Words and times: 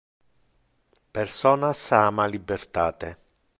Personas 1.19 1.83
ama 1.99 2.25
libertate. 2.35 3.15